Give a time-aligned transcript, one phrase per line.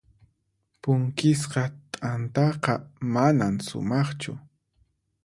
[0.81, 2.73] Punkisqa t'antaqa
[3.13, 4.33] manan sumaqchu.